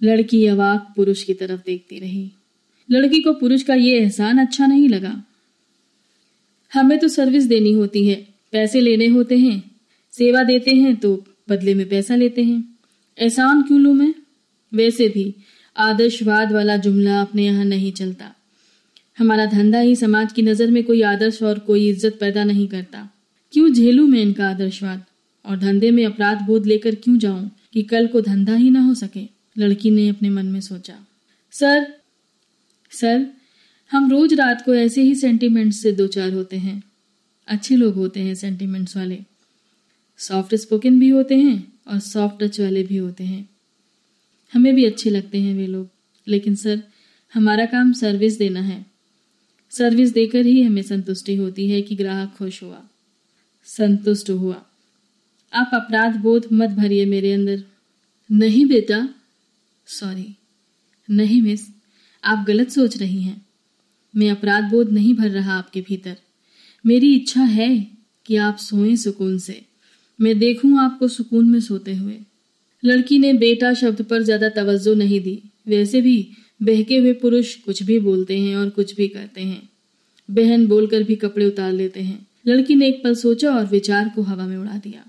लड़की 0.03 0.45
अवाक 0.45 0.93
पुरुष 0.95 1.23
की 1.23 1.33
तरफ़ 1.33 1.61
देखती 1.65 1.99
रही। 1.99 2.31
लड़की 2.91 3.21
को 3.21 3.33
पुरुष 3.33 3.63
का 3.63 3.73
ये 3.73 3.99
एहसान 3.99 4.37
अच्छा 4.37 4.67
नहीं 4.67 4.89
लगा। 4.89 5.23
हमें 6.73 6.99
तो 6.99 7.07
सर्विस 7.07 7.43
देनी 7.43 7.71
होती 7.71 8.07
है, 8.07 8.27
पैसे 8.51 8.79
लेने 8.81 9.07
होते 9.07 9.37
हैं, 9.37 9.71
सेवा 10.11 10.43
देते 10.43 10.71
हैं 10.71 10.95
तो 10.95 11.25
बदले 11.49 11.73
में 11.73 11.89
पैसा 11.89 12.15
लेते 12.15 12.43
हैं। 12.43 12.75
एहसान 13.19 13.62
क्यों 13.62 13.79
लू 13.79 13.94
मैं? 13.94 14.13
वैसे 14.73 15.07
भी, 15.09 15.35
आदर्शवाद 15.75 16.51
वाला 16.51 16.77
जुमला 16.77 17.21
अपने 17.21 17.45
यहाँ 17.45 17.65
नहीं 17.65 17.91
चलता। 17.91 18.35
हमारा 19.17 19.45
धंधा 19.45 19.79
ही 19.79 19.95
समाज 19.95 20.33
की 20.33 20.41
नज़र 20.41 20.71
में 20.71 20.83
कोई 20.83 21.01
आदर्श 21.01 21.44
और 21.44 21.59
कोई 21.59 21.89
इज़्ज़त 21.89 22.17
पैदा 22.19 22.44
नहीं 22.44 22.67
करता। 22.67 23.09
क्यों 23.51 23.69
झेलू 23.69 24.07
मैं 24.07 24.19
इनका 24.19 24.50
आदर्शवाद? 24.50 25.03
और 25.45 25.57
धंधे 25.57 25.91
में 25.91 26.06
अपराध 26.06 26.41
बोध 26.41 26.65
लेकर 26.65 26.95
क्यों 26.95 27.17
जाऊँ 27.17 27.51
कि 27.73 27.83
कल 27.83 28.07
को 28.07 28.21
धंधा 28.21 28.56
ही 28.56 28.69
ना 28.69 28.81
हो 28.81 28.94
सके? 28.94 29.27
लड़की 29.57 29.92
ने 29.92 30.09
अपने 30.09 30.30
मन 30.30 30.45
में 30.45 30.61
सोचा। 30.61 30.94
सर 31.51 31.94
सर, 32.92 33.28
हम 33.92 34.11
रोज 34.11 34.33
रात 34.33 34.61
को 34.66 34.75
ऐसे 34.75 35.01
ही 35.01 35.16
सेंटिमेंट्स 35.16 35.81
से 35.81 35.92
दो 35.92 36.07
चार 36.07 36.33
होते 36.33 36.57
हैं। 36.57 36.83
अच्छे 37.47 37.75
लोग 37.75 37.95
होते 37.95 38.19
हैं 38.19 38.35
सेंटिमेंट्स 38.35 38.97
वाले। 38.97 39.19
सॉफ्ट 40.18 40.56
स्पोकन 40.56 41.00
भी 41.00 41.10
होते 41.10 41.36
हैं 41.36 41.74
और 41.88 42.00
सॉफ्ट 42.00 42.44
टच 42.44 42.60
वाले 42.60 42.84
भी 42.84 42.98
होते 42.98 43.24
हैं। 43.24 43.50
हमें 44.54 44.76
भी 44.76 44.86
अच्छे 44.86 45.10
लगते 45.10 45.42
हैं 45.42 45.56
वे 45.56 45.68
लोग। 45.68 45.90
लेकिन 46.28 46.56
सर, 46.56 46.84
हमारा 47.34 47.66
काम 47.66 47.94
सर्विस 47.94 48.38
देना 48.38 48.62
है। 48.62 48.86
सर्विस 49.72 50.14
देकर 50.14 50.45
ही 50.45 50.62
हमें 50.62 50.81
संतुष्टि 50.81 51.36
होती 51.36 51.69
है 51.69 51.81
कि 51.81 51.95
ग्राहक 51.95 52.36
खुश 52.38 52.64
हुआ। 52.64 52.84
संतुष्ट 53.66 54.30
हुआ। 54.30 54.66
आप 55.54 55.72
अपराध 55.74 56.16
बोध 56.16 56.48
मत 56.54 56.69
भरिए 56.69 57.06
मेरे 57.06 57.34
अंदर। 57.34 57.64
नहीं 58.31 58.66
बेटा। 58.66 59.10
सॉरी 59.88 60.36
नहीं 61.10 61.42
मिस 61.42 61.62
आप 62.24 62.45
गलत 62.48 62.69
सोच 62.69 62.98
रही 62.98 63.22
हैं। 63.22 63.45
मैं 64.16 64.31
अपराध 64.31 64.64
बोध 64.64 64.92
नहीं 64.92 65.14
भर 65.14 65.30
रहा 65.30 65.54
आपके 65.54 65.81
भीतर। 65.81 66.18
मेरी 66.86 67.16
इच्छा 67.16 67.44
है 67.44 67.88
कि 68.26 68.36
आप 68.36 68.57
सोएँ 68.57 68.95
सुकून 68.95 69.38
से। 69.38 69.66
मैं 70.19 70.38
देखूँ 70.40 70.78
आपको 70.80 71.07
सुकून 71.07 71.50
में 71.50 71.60
सोते 71.60 71.95
हुए। 71.95 72.18
लड़की 72.84 73.18
ने 73.19 73.34
बेटा 73.34 73.74
शब्द 73.74 74.02
पर 74.02 74.24
ज़्यादा 74.24 74.50
तवज्जो 74.52 74.94
नहीं 74.94 75.19
दी। 75.19 75.42
वैसे 75.68 76.02
भी 76.02 76.28
बहके 76.62 76.98
हुए 76.98 77.14
पुरुष 77.14 77.56
कुछ 77.56 77.81
भी 77.84 78.00
बोलते 78.00 78.40
हैं 78.40 78.56
और 78.56 78.69
कुछ 78.69 78.95
भी 78.95 79.07
करते 79.07 79.42
हैं। 79.42 79.62
बहन 80.30 80.66
बोलकर 80.68 81.04
भी 81.04 81.16
कपड़े 81.16 81.45
उतार 81.45 81.72
लेते 81.72 82.02
हैं। 82.02 82.26
लड़की 82.48 82.76
ने 82.76 82.88
एक 82.88 83.02
पल 83.04 83.16
सोचा 83.16 83.52
और 83.52 83.66
विचार 83.66 84.12
को 84.16 84.22
हवा 84.22 84.45
में 84.48 84.57
उड़ा 84.57 84.78
दिया। 84.78 85.04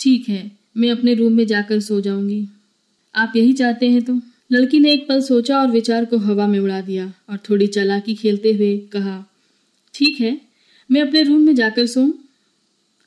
ठीक 0.00 0.28
है, 0.28 0.50
मैं 0.76 0.90
अपने 0.90 1.14
रूम 1.14 1.32
में 1.32 1.46
जाकर 1.46 1.80
सो 1.80 2.00
जाऊँगी। 2.00 2.46
आप 3.14 3.32
यही 3.36 3.52
चाहते 3.52 3.88
हैं 3.90 4.02
तो? 4.02 4.20
लड़की 4.52 4.78
ने 4.78 4.92
एक 4.92 5.06
पल 5.08 5.20
सोचा 5.20 5.60
और 5.60 5.70
विचार 5.70 6.04
को 6.04 6.16
हवा 6.18 6.46
में 6.46 6.58
उड़ा 6.58 6.80
दिया 6.80 7.12
और 7.30 7.38
थोड़ी 7.48 7.66
चलाकी 7.66 8.14
खेलते 8.14 8.52
हुए 8.52 8.76
कहा, 8.92 9.24
ठीक 9.94 10.20
है, 10.20 10.40
मैं 10.90 11.02
अपने 11.02 11.22
रूम 11.22 11.40
में 11.40 11.54
जाकर 11.54 11.86
सोऊं। 11.86 12.12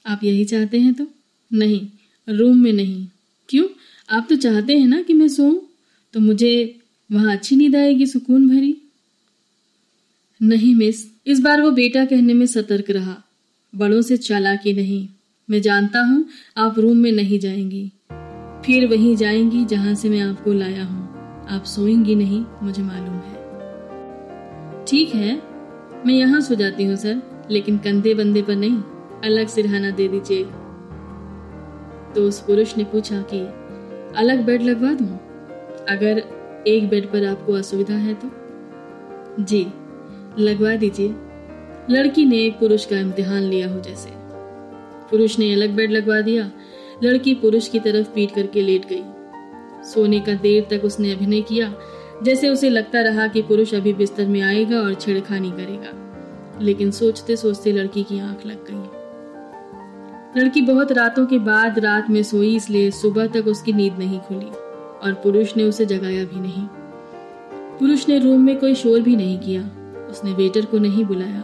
आप 0.08 0.24
यही 0.24 0.46
चाहते 0.46 0.80
हैं 0.80 0.94
तो? 0.94 1.08
नहीं, 1.54 1.88
रूम 2.30 2.58
में 2.58 2.74
नहीं। 2.74 3.08
क्यों? 3.50 3.68
आप 4.10 4.28
तो 4.30 4.36
चाहते 4.36 4.78
हैं 4.78 4.88
ना 4.88 5.02
कि 5.02 5.14
मैं 5.14 5.28
सोऊं 5.28 5.60
तो 6.14 6.20
मुझे 6.20 6.80
वहाँ 7.12 7.32
अच्छी 7.32 7.56
नींद 7.56 7.76
आएगी 7.76 8.06
सुकून 8.06 8.50
भरी। 8.50 8.78
नहीं 10.42 10.76
मिस, 10.76 11.08
इस 11.28 11.40
बार 11.40 11.62
वो 11.62 11.72
बेटा 11.72 12.06
कहने 12.06 12.34
में 12.34 12.46
सतर्क 12.46 12.90
रहा। 12.90 13.24
बड़ों 13.76 14.02
से 14.02 14.18
चालाकी 14.18 14.74
नहीं। 14.74 15.08
मैं 15.50 15.62
जानता 15.62 16.02
हूँ 16.02 16.26
आप 16.58 16.80
रूम 16.80 16.98
में 16.98 17.12
नहीं 17.12 17.40
जाएँगी। 17.40 17.92
फिर 18.66 18.88
वहीं 18.88 19.16
जाएँगी 19.16 19.66
जहाँ 19.66 19.96
से 19.96 20.10
मैं 20.10 20.22
आपको 20.22 20.54
लाया 20.54 20.84
हूँ। 20.84 21.08
आप 21.50 21.64
सोएँगी 21.64 22.16
नहीं, 22.16 22.46
मुझे 22.64 22.84
मालूम 22.84 23.16
है। 23.16 23.38
ठीक 24.86 25.10
है, 25.10 25.42
मैं 26.06 26.14
यहाँ 26.14 26.42
सो 26.42 26.56
जाती 26.56 26.84
हूँ, 26.84 26.96
सर, 26.96 27.48
लेकिन 27.52 27.78
कंधे 27.78 28.14
बंदे 28.14 28.42
पर 28.42 28.56
नहीं। 28.56 28.97
अलग 29.24 29.48
सिरहाना 29.48 29.90
दे 29.90 30.08
दीजिए। 30.08 30.44
तो 32.16 32.22
उस 32.22 32.40
पुरुष 32.40 32.78
ने 32.78 32.84
पूछा 32.84 33.26
कि, 33.34 33.40
अलग 34.18 34.46
बेड 34.46 34.62
लगवा 34.62 34.94
दूँ? 34.94 35.20
अगर 35.90 36.24
एक 36.68 36.90
बेड 36.90 37.08
पर 37.08 37.26
आपको 37.26 37.54
असुविधा 37.54 37.94
है 37.94 38.14
तो? 38.14 38.32
जी, 39.44 39.68
लगवा 40.40 40.76
दीजिए। 40.76 41.16
लड़की 41.90 42.26
ने 42.26 42.38
एक 42.38 42.60
पुरुष 42.60 42.86
का 42.86 43.00
इम्तिहान 43.00 43.42
लिया 43.42 43.74
हो 43.74 43.80
जैसे। 43.80 44.10
पुरुष 45.12 45.40
ने 45.40 45.54
अलग 45.54 45.70
बेड 45.76 45.92
लगवा 45.92 46.22
दिया। 46.22 46.52
लड़की 47.04 47.36
पुरुष 47.36 47.68
की 47.68 47.80
तरफ़ 47.80 48.08
पीट 48.10 48.32
करके 48.36 48.62
लेट 48.62 48.86
गई। 48.86 49.04
सोने 49.84 50.20
का 50.20 50.34
देर 50.34 50.68
तक 50.72 50.86
उसने 50.86 51.12
अभिनय 51.12 51.42
किया, 51.42 51.74
जैसे 52.24 52.50
उसे 52.50 52.70
लगता 52.70 53.02
रहा 53.02 53.28
कि 53.28 53.42
पुरुष 53.42 53.74
अभी 53.74 53.94
बिस्तर 53.94 54.28
में 54.28 54.42
आएगा 54.42 54.78
और 54.78 54.94
छेड़खानी 54.94 55.52
करेगा। 55.52 56.04
लेकिन 56.62 56.92
सोचते 56.92 57.36
सोचते 57.36 57.72
लड़की 57.72 58.04
की 58.04 58.20
आँख 58.20 58.46
लग 58.46 58.66
गई। 58.72 58.97
लड़की 60.38 60.62
बहुत 60.62 60.92
रातों 60.92 61.26
के 61.26 61.40
बाद 61.40 61.80
रात 61.80 62.10
में 62.10 62.24
सोई, 62.24 62.56
इसलिए 62.56 62.92
सुबह 62.92 63.28
तक 63.28 63.48
उसकी 63.48 63.74
नींद 63.74 63.98
नहीं 63.98 64.20
खुली, 64.20 64.50
और 65.04 65.14
पुरुष 65.14 65.58
ने 65.58 65.64
उसे 65.64 65.86
जगाया 65.86 66.26
भी 66.26 66.40
नहीं। 66.40 66.68
पुरुष 67.80 68.10
ने 68.10 68.20
रूम 68.20 68.42
में 68.42 68.60
कोई 68.60 68.76
शोर 68.76 69.02
भी 69.02 69.16
नहीं 69.16 69.40
किया। 69.40 69.62
उसने 70.10 70.34
वेटर 70.34 70.66
को 70.66 70.78
नहीं 70.78 71.06
बुलाया। 71.06 71.44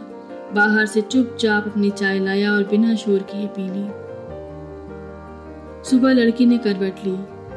बाहर 0.54 0.86
से 0.86 1.00
चुपचाप 1.00 1.66
अपनी 1.66 1.90
चाय 1.90 2.18
लाया 2.18 2.52
और 2.52 2.64
बिना 2.64 2.94
शोर 2.94 3.18
किए 3.18 3.46
पी 3.46 3.62
ली। 3.62 3.86
सुबह 5.90 6.12
लड़की 6.12 6.46
ने 6.46 6.58
करवट 6.58 7.04
ली, 7.04 7.14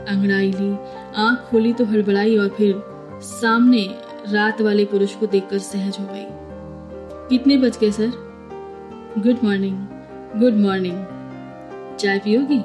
अंगड़ाई 0.08 0.52
ली, 0.52 0.72
आँख 1.16 1.40
खोली 1.40 1.74
तो 1.74 1.86
हड़बड़ाई 1.86 2.38
और 2.38 2.50
फिर 2.50 2.84
सामने 3.22 3.96
रात 4.32 4.62
वाले 4.62 4.86
पुरुष 4.86 5.16
को 5.16 5.26
देखकर 5.26 5.58
सहज 5.58 5.98
हो 6.00 6.06
गई। 6.12 6.26
कितने 7.30 7.58
बज 7.58 7.78
गए, 7.78 7.92
sir? 7.92 8.12
Good 9.18 9.38
morning. 9.44 9.78
Good 10.40 10.54
morning. 10.54 11.17
चाय 12.00 12.20
पियोगी? 12.20 12.60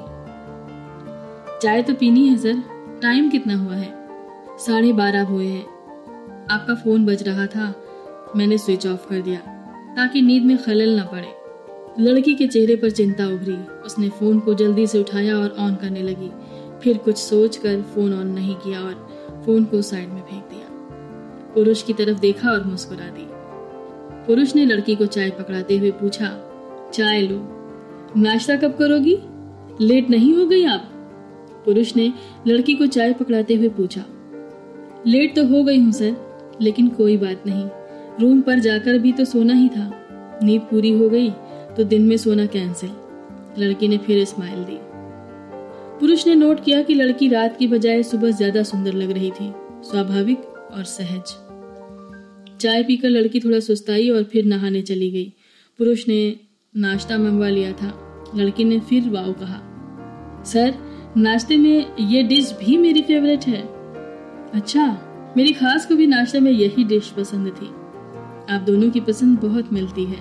चाय 1.61 1.81
तो 1.83 1.93
पीनी 1.93 2.27
है, 2.27 2.37
सर। 2.37 2.63
टाइम 3.01 3.29
कितना 3.29 3.55
हुआ 3.55 3.75
है? 3.75 4.07
साढ़े 4.59 4.93
बारह 4.93 5.23
हुए 5.23 5.47
हैं। 5.47 5.65
आपका 6.51 6.75
फ़ोन 6.75 7.05
बज 7.05 7.23
रहा 7.23 7.45
था। 7.45 7.83
मैंने 8.35 8.57
स्विच 8.57 8.87
ऑफ़ 8.87 9.09
कर 9.09 9.21
दिया, 9.21 9.39
ताकि 9.95 10.21
नींद 10.21 10.43
में 10.43 10.57
खलल 10.57 10.99
न 10.99 11.03
पड़े। 11.03 11.27
लड़की 11.99 12.35
के 12.35 12.47
चेहरे 12.47 12.75
पर 12.75 12.89
चिंता 12.89 13.27
उभरी। 13.27 13.81
उसने 13.85 14.09
फ़ोन 14.09 14.39
को 14.39 14.53
जल्दी 14.53 14.87
से 14.87 14.99
उठाया 14.99 15.35
और 15.37 15.55
ऑन 15.59 15.75
करने 15.75 16.01
लगी। 16.01 16.31
फिर 16.83 16.97
कुछ 16.97 17.17
सोच 17.17 17.57
कर 17.57 17.81
फ़ोन 17.81 18.19
ऑन 18.19 18.27
नहीं 18.27 18.55
किया 18.55 18.79
और 18.79 19.07
फ़ोन 19.45 19.63
को 19.63 19.81
साइड 19.81 20.09
में 20.09 20.21
फेंक 20.21 20.43
दिया। 20.43 20.67
पुरुष 21.55 21.83
की 21.83 21.93
तरफ़ 21.93 22.19
देखा 22.19 22.49
और 22.49 22.63
मुस्कुरा 22.63 23.05
दी। 23.05 23.27
पुरुष 24.27 24.55
ने 24.55 24.65
लड़की 24.65 24.95
को 24.95 25.05
चाय 25.05 25.29
पकड़ाते 25.29 25.77
हुए 25.77 25.91
पूछा, 25.91 26.29
चाय 26.93 27.21
लो। 27.21 27.59
नाश्ता 28.17 28.55
कब 28.55 28.75
करोगी? 28.77 29.17
लेट 29.81 30.09
नहीं 30.09 30.33
हो 30.33 30.45
गई 30.45 30.63
आप? 30.65 30.89
पुरुष 31.65 31.95
ने 31.95 32.11
लड़की 32.47 32.73
को 32.75 32.85
चाय 32.87 33.13
पकड़ाते 33.13 33.55
हुए 33.55 33.69
पूछा। 33.69 34.03
लेट 35.07 35.35
तो 35.35 35.45
हो 35.47 35.63
गई 35.63 35.79
हूँ, 35.79 35.91
सर, 35.91 36.15
लेकिन 36.61 36.87
कोई 36.89 37.17
बात 37.17 37.43
नहीं। 37.47 37.65
रूम 38.19 38.41
पर 38.41 38.59
जाकर 38.59 38.97
भी 38.97 39.11
तो 39.11 39.25
सोना 39.25 39.53
ही 39.53 39.67
था। 39.69 40.39
नींद 40.43 40.61
पूरी 40.61 40.91
हो 40.91 41.09
गई 41.09 41.29
तो 41.77 41.83
दिन 41.83 42.01
में 42.01 42.15
सोना 42.17 42.45
कैंसिल 42.45 42.89
लड़की 43.57 43.87
ने 43.87 43.97
फिर 43.97 44.23
स्माइल 44.25 44.63
दी। 44.63 44.77
पुरुष 45.99 46.25
ने 46.27 46.35
नोट 46.35 46.63
किया 46.63 46.81
कि 46.81 46.93
लड़की 46.93 47.27
रात 47.27 47.57
की 47.57 47.67
बजाय 47.67 48.03
सुबह 48.03 48.31
ज़्यादा 48.31 48.63
सुंदर 48.63 48.93
लग 48.93 49.11
रही 49.11 49.31
थी। 49.31 49.51
स्वाभाविक 49.83 50.45
और 50.71 50.83
सहज। 50.85 51.33
चाय 52.61 52.83
पीकर 52.83 53.09
लड़की 53.09 53.39
थोड़ा 53.39 53.59
सुस्ताई 53.59 54.09
और 54.09 54.23
फिर 54.23 54.45
नहाने 54.45 54.81
चली 54.81 55.09
गई। 55.11 55.31
पुरुष 55.79 56.07
ने 56.07 56.35
नाश्ता 56.75 57.17
मंगवा 57.17 57.47
लिया 57.49 57.71
था। 57.71 57.93
लड़की 58.35 58.63
ने 58.63 58.79
फिर 58.79 59.09
वाव 59.09 59.31
कहा, 59.33 59.59
सर, 60.45 60.73
नाश्ते 61.17 61.57
में 61.57 61.95
ये 61.99 62.23
डिश 62.23 62.51
भी 62.59 62.77
मेरी 62.77 63.01
फेवरेट 63.01 63.43
है। 63.43 63.61
अच्छा 64.53 64.85
मेरी 65.37 65.53
खास 65.53 65.85
को 65.85 65.95
भी 65.95 66.07
नाश्ते 66.07 66.39
में 66.39 66.51
यही 66.51 66.83
डिश 66.83 67.09
पसंद 67.09 67.47
थी। 67.47 67.67
आप 68.53 68.61
दोनों 68.61 68.89
की 68.89 68.99
पसंद 68.99 69.39
बहुत 69.39 69.73
मिलती 69.73 70.05
है। 70.05 70.17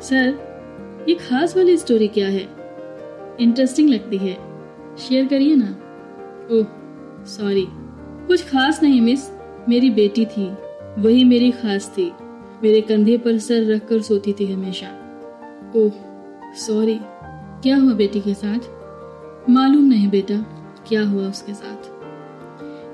सर, 0.00 1.04
ये 1.08 1.14
खास 1.14 1.56
वाली 1.56 1.76
स्टोरी 1.76 2.08
क्या 2.08 2.28
है? 2.28 2.48
इंटरेस्टिंग 3.40 3.90
लगती 3.90 4.18
है। 4.18 4.36
शेयर 4.98 5.26
करिए 5.26 5.54
ना। 5.56 5.70
ओह 6.52 7.24
सॉरी 7.24 7.66
कुछ 8.26 8.44
खास 8.44 8.82
नहीं 8.82 9.00
मिस 9.00 9.30
मेरी 9.68 9.90
बेटी 9.90 10.24
थी। 10.26 10.50
वही 10.98 11.24
मेरी 11.24 11.50
खास 11.50 11.92
थी। 11.98 12.12
मेरे 12.62 12.80
कंधे 12.80 13.18
पर 13.18 13.38
सर 13.38 13.74
रखकर 13.74 14.00
सोती 14.00 14.32
थी 14.32 14.52
हमेशा। 14.52 14.86
ओह, 15.76 15.90
सॉरी, 16.54 17.00
क्या 17.62 17.76
हुआ 17.76 17.92
बेटी 17.92 18.20
के 18.20 18.34
साथ? 18.34 18.58
मालूम 19.50 19.84
नहीं 19.84 20.08
बेटा, 20.08 20.36
क्या 20.88 21.04
हुआ 21.04 21.28
उसके 21.28 21.54
साथ? 21.54 21.76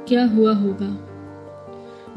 क्या 0.09 0.26
हुआ 0.26 0.52
होगा? 0.52 1.09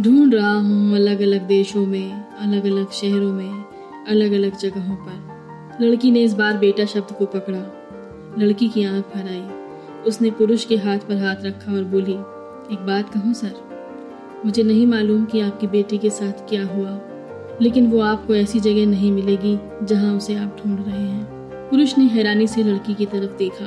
ढूंढ 0.01 0.33
रहा 0.33 0.53
हूँ 0.53 0.95
अलग 0.95 1.21
अलग 1.21 1.47
देशों 1.47 1.85
में 1.85 2.35
अलग 2.35 2.65
अलग 2.65 2.91
शहरों 2.91 3.33
में 3.33 3.65
अलग 4.07 4.31
अलग 4.31 4.57
जगहों 4.57 4.95
पर। 4.95 5.37
लड़की 5.85 6.11
ने 6.11 6.21
इस 6.21 6.33
बार 6.33 6.57
बेटा 6.57 6.85
शब्द 6.85 7.15
को 7.15 7.25
पकड़ा। 7.25 7.63
लड़की 8.37 8.69
की 8.69 8.83
आँख 8.83 9.05
भर 9.15 9.27
आई। 9.27 9.47
उसने 10.07 10.31
पुरुष 10.31 10.65
के 10.65 10.75
हाथ 10.75 10.97
पर 10.97 11.17
हाथ 11.17 11.35
रखा 11.43 11.73
और 11.73 11.83
बोली, 11.83 12.13
एक 12.73 12.85
बात 12.85 13.13
कहूँ, 13.13 13.33
सर? 13.33 13.55
मुझे 14.45 14.63
नहीं 14.63 14.87
मालूम 14.87 15.25
कि 15.25 15.39
आपकी 15.39 15.67
बेटी 15.67 15.97
के 15.97 16.09
साथ 16.09 16.49
क्या 16.49 16.65
हुआ। 16.65 16.99
लेकिन 17.61 17.87
वो 17.87 17.99
आपको 17.99 18.35
ऐसी 18.35 18.59
जगह 18.59 18.85
नहीं 18.85 19.11
मिलेगी 19.11 19.57
जहाँ 19.85 20.15
उसे 20.17 20.35
आप 20.35 20.57
ढूंढ 20.59 20.79
रहे 20.85 20.97
हैं। 20.97 21.25
पुरुष 21.69 21.97
ने 21.97 22.05
हैरानी 22.05 22.47
से 22.47 22.63
लड़की 22.63 22.93
की 22.93 23.05
तरफ़ 23.05 23.37
देखा। 23.37 23.65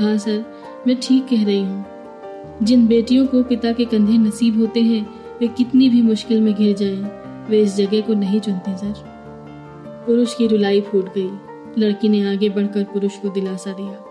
हाँ 0.00 0.18
सर 0.18 0.44
मैं 0.86 0.96
ठीक 1.02 1.24
कह 1.24 1.44
रही 1.44 1.60
हूँ। 1.60 1.84
जिन 2.62 2.86
बेटियों 2.86 3.26
को 3.26 3.42
पिता 3.42 3.72
के 3.72 3.84
कंधे 3.84 4.18
नसीब 4.18 4.58
होते 4.58 4.80
हैं 4.80 5.06
वे 5.40 5.48
कितनी 5.48 5.88
भी 5.88 6.02
मुश्किल 6.02 6.40
में 6.40 6.54
घिर 6.54 6.76
जाएँ, 6.76 7.02
वे 7.50 7.60
इस 7.60 7.76
जगह 7.76 8.00
को 8.00 8.14
नहीं 8.14 8.40
चुनते 8.40 8.76
सर। 8.76 8.94
पुरुष 10.06 10.34
की 10.34 10.46
रुलाई 10.46 10.80
फूट 10.80 11.14
गई। 11.14 11.30
लड़की 11.78 12.08
ने 12.08 12.32
आगे 12.32 12.48
बढ़कर 12.48 12.84
पुरुष 12.84 13.16
को 13.16 13.28
दिलासा 13.28 13.72
दिया। 13.72 14.04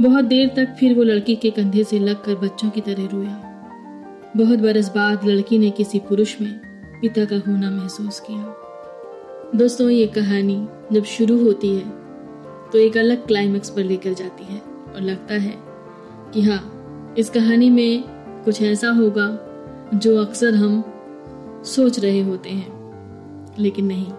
बहुत 0.00 0.24
देर 0.24 0.48
तक 0.48 0.76
फिर 0.80 0.94
वो 0.94 1.02
लड़की 1.02 1.36
के 1.36 1.50
कंधे 1.50 1.84
से 1.84 1.98
लगकर 1.98 2.34
बच्चों 2.34 2.70
की 2.70 2.80
तरह 2.80 3.06
रोया। 3.06 3.40
बहुत 4.36 4.58
बरस 4.58 4.88
बाद 4.88 5.24
लड़की 5.24 5.58
ने 5.58 5.70
किसी 5.70 5.98
पुरुष 5.98 6.40
में 6.40 6.71
पिता 7.02 7.24
का 7.24 7.36
होना 7.46 7.70
महसूस 7.70 8.18
किया। 8.20 9.52
दोस्तों, 9.54 9.88
ये 9.90 10.06
कहानी 10.06 10.56
जब 10.92 11.04
शुरू 11.04 11.38
होती 11.38 11.68
है 11.68 11.88
तो 12.72 12.78
एक 12.78 12.96
अलग 12.96 13.26
क्लाइमेक्स 13.26 13.70
पर 13.70 13.84
लेकर 13.84 14.12
जाती 14.12 14.44
है 14.44 14.58
और 14.86 15.00
लगता 15.00 15.34
है 15.36 15.54
कि 16.34 16.42
हाँ 16.42 17.14
इस 17.18 17.30
कहानी 17.30 17.70
में 17.70 18.04
कुछ 18.44 18.60
ऐसा 18.62 18.90
होगा 18.90 19.26
जो 19.94 20.16
अक्सर 20.18 20.54
हम 20.54 20.82
सोच 21.66 21.98
रहे 21.98 22.20
होते 22.20 22.50
हैं। 22.50 23.56
लेकिन 23.58 23.86
नहीं, 23.86 24.12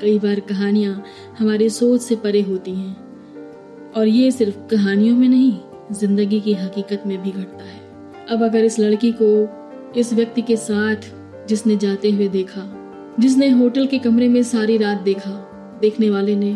कई 0.00 0.18
बार 0.18 0.40
कहानियाँ 0.48 1.02
हमारी 1.38 1.68
सोच 1.70 2.00
से 2.00 2.16
परे 2.16 2.42
होती 2.42 2.74
हैं 2.74 3.92
और 3.92 4.08
ये 4.08 4.30
सिर्फ़ 4.30 4.58
कहानियों 4.70 5.16
में 5.16 5.28
नहीं, 5.28 5.52
ज़िंदगी 5.92 6.40
की 6.40 6.54
हकीकत 6.54 7.02
में 7.06 7.20
भी 7.22 7.30
घटता 7.32 7.64
है। 7.64 7.80
अब 8.30 8.42
अगर 8.44 8.64
इस 8.64 8.78
लड़की 8.78 9.12
को, 9.22 9.30
इस 10.00 10.12
व्यक्ति 10.12 10.42
के 10.42 10.56
साथ 10.56 11.10
जिसने 11.48 11.76
जाते 11.76 12.10
हुए 12.10 12.28
देखा, 12.28 12.62
जिसने 13.20 13.48
होटल 13.48 13.86
के 13.86 13.98
कमरे 13.98 14.28
में 14.28 14.42
सारी 14.42 14.76
रात 14.76 14.98
देखा, 14.98 15.30
देखने 15.80 16.10
वाले 16.10 16.36
ने 16.36 16.54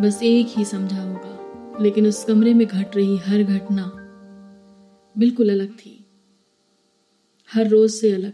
बस 0.00 0.20
एक 0.22 0.46
ही 0.48 0.64
समझा 0.64 1.02
होगा, 1.02 1.78
लेकिन 1.80 2.06
उस 2.06 2.24
कमरे 2.24 2.54
में 2.54 2.66
घट 2.66 2.96
रही 2.96 3.16
हर 3.16 3.42
घटना 3.42 3.90
बिल्कुल 5.18 5.50
अलग 5.50 5.72
थी। 5.72 6.04
हर 7.50 7.68
रोज 7.68 7.90
से 7.90 8.12
अलग, 8.12 8.32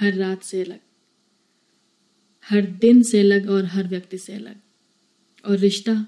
हर 0.00 0.14
रात 0.14 0.42
से 0.42 0.62
अलग, 0.62 0.78
हर 2.50 2.66
दिन 2.80 3.02
से 3.02 3.20
अलग 3.20 3.50
और 3.50 3.64
हर 3.64 3.88
व्यक्ति 3.88 4.18
से 4.18 4.32
अलग। 4.32 4.56
और 5.44 5.56
रिश्ता 5.58 6.06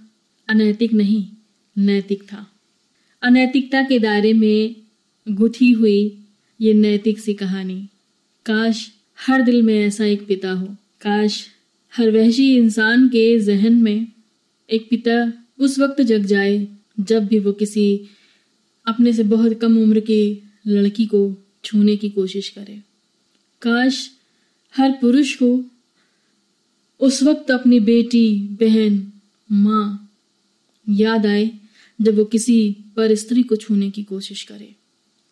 अनैतिक 0.49 0.93
नहीं, 0.93 1.27
नैतिक 1.79 2.23
था। 2.23 2.47
अनैतिकता 3.23 3.83
के 3.83 3.99
दायरे 3.99 4.33
में 4.33 4.77
गुथी 5.29 5.73
हुई 5.73 6.25
ये 6.61 6.75
नैतिक 6.75 7.19
सी 7.19 7.35
कहानी। 7.35 7.89
काश 8.49 8.93
हर 9.27 9.43
दिल 9.43 9.63
में 9.63 9.81
ऐसा 9.81 10.05
एक 10.05 10.27
पिता 10.27 10.51
हो। 10.51 10.67
काश 11.01 11.47
हर 11.97 12.11
वहशी 12.11 12.57
इंसान 12.57 13.09
के 13.09 13.41
जहन 13.41 13.73
में 13.73 14.07
एक 14.71 14.87
पिता 14.91 15.33
उस 15.59 15.79
वक्त 15.79 16.01
जग 16.01 16.25
जाए, 16.25 16.69
जब 17.01 17.27
भी 17.27 17.39
वो 17.39 17.53
किसी 17.53 18.09
अपने 18.87 19.13
से 19.13 19.23
बहुत 19.23 19.61
कम 19.61 19.79
उम्र 19.79 20.01
की 20.01 20.43
लड़की 20.67 21.07
को 21.07 21.37
छूने 21.65 21.97
की 21.97 22.11
कोशिश 22.11 22.49
करे। 22.49 22.83
काश 23.63 24.11
हर 24.77 24.91
पुरुष 24.93 25.35
को 25.43 25.65
उस 27.01 27.23
वक्त 27.23 27.51
अपनी 27.51 27.81
बेटी, 27.81 28.39
बहन, 28.39 29.13
माँ 29.53 30.13
याद 30.89 31.27
आए, 31.27 31.51
जब 32.01 32.19
वो 32.19 32.25
किसी 32.25 32.77
पर 32.97 33.15
स्त्री 33.15 33.43
को 33.43 33.57
छूने 33.57 33.91
की 33.91 34.03
कोशिश 34.03 34.43
करे। 34.43 34.75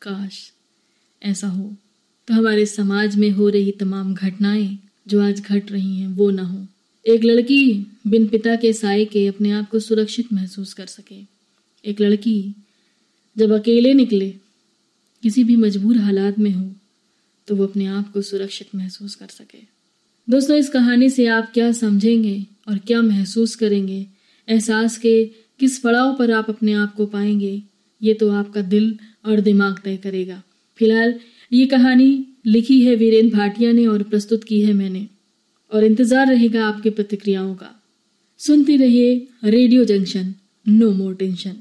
काश 0.02 0.52
ऐसा 1.23 1.49
हो। 1.49 1.76
तो 2.28 2.35
हमारे 2.35 2.64
समाज 2.66 3.16
में 3.16 3.30
हो 3.30 3.49
रही 3.49 3.73
तमाम 3.73 4.14
घटनाएँ 4.14 4.78
जो 5.06 5.23
आज 5.23 5.40
घट 5.40 5.71
रही 5.73 5.99
हैं, 6.00 6.09
वो 6.09 6.30
ना 6.30 6.42
हो। 6.42 6.66
एक 7.06 7.25
लड़की 7.25 7.75
बिन 8.06 8.26
पिता 8.28 8.54
के 8.56 8.73
साय 8.73 9.04
के 9.04 9.26
अपने 9.26 9.50
आप 9.50 9.68
को 9.71 9.78
सुरक्षित 9.80 10.33
महसूस 10.33 10.73
कर 10.75 10.87
सके। 10.87 11.21
एक 11.85 12.00
लड़की 12.00 12.54
जब 13.37 13.52
अकेले 13.52 13.92
निकले, 13.95 14.28
किसी 15.23 15.45
भी 15.45 15.56
मजबूर 15.56 15.99
हालात 15.99 16.38
में 16.38 16.50
हो 16.50 16.71
तो 17.49 17.56
वो 17.56 17.66
अपने 17.66 17.87
आप 17.87 18.11
को 18.12 18.23
सुरक्षित 18.23 18.75
महसूस 18.75 19.14
कर 19.14 19.26
सके। 19.26 19.59
दोस्तों, 20.28 20.56
इस 20.56 20.68
कहानी 20.68 21.11
से 21.11 21.26
आप 21.26 21.50
क्या 21.54 21.71
समझेंगे 21.73 22.45
और 22.68 22.78
क्या 22.78 23.02
महसूस 23.02 23.54
करेंगे? 23.54 24.06
एहसास 24.49 24.97
के 24.99 25.25
किस 25.61 25.78
पड़ाव 25.78 26.14
पर 26.16 26.30
आप 26.30 26.49
अपने 26.50 26.73
आप 26.73 26.95
को 26.95 27.06
पाएँगे, 27.06 27.62
ये 28.02 28.14
तो 28.14 28.30
आपका 28.33 28.62
दिल 28.64 28.99
और 29.26 29.40
दिमाग 29.40 29.78
तय 29.85 29.97
करेगा। 29.97 30.42
फ़िलहाल 30.78 31.14
ये 31.53 31.67
कहानी 31.67 32.26
लिखी 32.47 32.83
है 32.83 32.95
वीरेंद्र 32.95 33.37
भाटिया 33.37 33.73
ने 33.73 33.87
और 33.87 34.03
प्रस्तुत 34.03 34.45
की 34.45 34.61
है 34.61 34.73
मैंने। 34.73 35.09
और 35.73 35.85
इंतज़ार 35.85 36.26
रहेगा 36.26 36.67
आपके 36.67 36.91
प्रतिक्रियाओं 36.91 37.55
का। 37.55 37.83
सुनते 38.41 38.76
रहिए 38.76 39.29
radio 39.45 39.85
junction, 39.85 40.35
no 40.67 40.91
more 40.91 41.15
tension. 41.15 41.57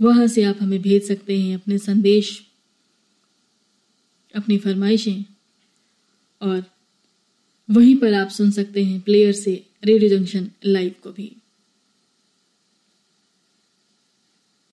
वहाँ 0.00 0.26
से 0.26 0.42
आप 0.42 0.56
हमें 0.60 0.82
भेज 0.82 1.02
सकते 1.02 1.38
हैं 1.38 1.54
अपने 1.54 1.78
संदेश, 1.78 2.42
अपनी 4.34 4.58
फरमाइशें 4.58 5.24
और 6.42 6.64
वहीं 7.70 7.96
पर 7.96 8.14
आप 8.14 8.28
सुन 8.28 8.50
सकते 8.50 8.84
हैं 8.84 9.00
प्लेयर 9.00 9.32
से 9.32 9.64
रेडियो 9.84 10.18
जंक्शन 10.18 10.50
लाइव 10.64 10.94
को 11.02 11.12
भी। 11.12 11.36